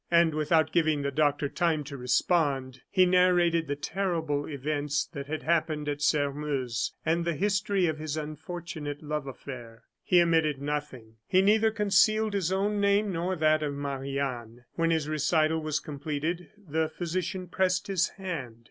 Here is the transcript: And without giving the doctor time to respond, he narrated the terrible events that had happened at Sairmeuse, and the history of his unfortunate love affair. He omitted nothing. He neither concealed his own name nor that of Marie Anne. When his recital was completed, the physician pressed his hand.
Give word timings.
And 0.09 0.33
without 0.33 0.71
giving 0.71 1.03
the 1.03 1.11
doctor 1.11 1.47
time 1.47 1.83
to 1.83 1.95
respond, 1.95 2.81
he 2.89 3.05
narrated 3.05 3.67
the 3.67 3.75
terrible 3.75 4.49
events 4.49 5.05
that 5.13 5.27
had 5.27 5.43
happened 5.43 5.87
at 5.87 6.01
Sairmeuse, 6.01 6.93
and 7.05 7.23
the 7.23 7.35
history 7.35 7.85
of 7.85 7.99
his 7.99 8.17
unfortunate 8.17 9.03
love 9.03 9.27
affair. 9.27 9.83
He 10.03 10.19
omitted 10.19 10.59
nothing. 10.59 11.17
He 11.27 11.43
neither 11.43 11.69
concealed 11.69 12.33
his 12.33 12.51
own 12.51 12.79
name 12.81 13.11
nor 13.13 13.35
that 13.35 13.61
of 13.61 13.75
Marie 13.75 14.17
Anne. 14.17 14.65
When 14.73 14.89
his 14.89 15.07
recital 15.07 15.61
was 15.61 15.79
completed, 15.79 16.49
the 16.57 16.89
physician 16.89 17.47
pressed 17.47 17.85
his 17.85 18.07
hand. 18.09 18.57